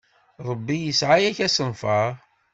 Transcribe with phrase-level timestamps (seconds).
[0.47, 2.11] Rebbi yesɛa-ak asenfaṛ.